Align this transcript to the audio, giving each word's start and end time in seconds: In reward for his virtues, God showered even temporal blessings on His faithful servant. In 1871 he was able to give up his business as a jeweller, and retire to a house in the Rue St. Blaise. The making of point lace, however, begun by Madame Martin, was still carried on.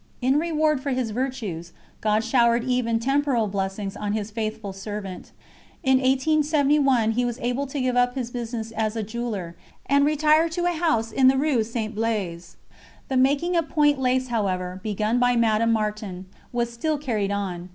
In 0.19 0.39
reward 0.39 0.81
for 0.81 0.89
his 0.89 1.11
virtues, 1.11 1.73
God 2.01 2.23
showered 2.23 2.63
even 2.63 2.97
temporal 2.97 3.45
blessings 3.47 3.95
on 3.95 4.13
His 4.13 4.31
faithful 4.31 4.73
servant. 4.73 5.31
In 5.83 5.99
1871 5.99 7.11
he 7.11 7.23
was 7.23 7.37
able 7.39 7.67
to 7.67 7.79
give 7.79 7.95
up 7.95 8.15
his 8.15 8.31
business 8.31 8.71
as 8.71 8.95
a 8.95 9.03
jeweller, 9.03 9.55
and 9.85 10.03
retire 10.03 10.49
to 10.49 10.65
a 10.65 10.71
house 10.73 11.11
in 11.11 11.27
the 11.27 11.37
Rue 11.37 11.63
St. 11.63 11.93
Blaise. 11.93 12.57
The 13.09 13.17
making 13.17 13.55
of 13.55 13.69
point 13.69 13.99
lace, 13.99 14.29
however, 14.29 14.79
begun 14.81 15.19
by 15.19 15.35
Madame 15.35 15.71
Martin, 15.71 16.25
was 16.51 16.73
still 16.73 16.97
carried 16.97 17.29
on. 17.31 17.69